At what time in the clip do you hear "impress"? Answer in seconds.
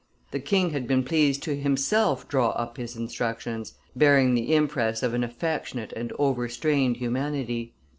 4.55-5.03